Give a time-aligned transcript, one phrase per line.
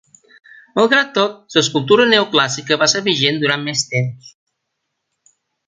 [0.77, 4.33] Malgrat tot, l'escultura neoclàssica va ser vigent durant més temps.